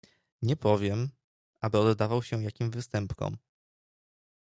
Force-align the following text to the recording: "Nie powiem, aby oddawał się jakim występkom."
"Nie 0.41 0.55
powiem, 0.57 1.09
aby 1.61 1.77
oddawał 1.79 2.23
się 2.23 2.43
jakim 2.43 2.71
występkom." 2.71 3.37